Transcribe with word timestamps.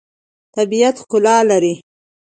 طبیعت 0.55 0.95
ښکلا 1.03 1.37
لري. 1.49 1.75